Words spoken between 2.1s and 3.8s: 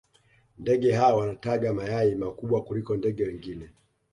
makubwa kuliko ndege wengine